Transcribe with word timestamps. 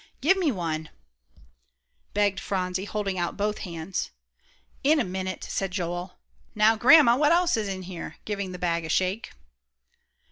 "Give 0.19 0.35
me 0.35 0.51
one," 0.51 0.89
begged 2.15 2.39
Phronsie, 2.39 2.85
holding 2.85 3.19
out 3.19 3.37
both 3.37 3.59
hands. 3.59 4.09
"In 4.83 4.99
a 4.99 5.03
minute," 5.03 5.43
said 5.43 5.69
Joel. 5.69 6.15
"Now, 6.55 6.75
Grandma, 6.75 7.15
what 7.17 7.31
else 7.31 7.55
is 7.55 7.67
in 7.67 7.83
here?" 7.83 8.15
giving 8.25 8.51
the 8.51 8.57
bag 8.57 8.83
a 8.83 8.89
shake. 8.89 9.29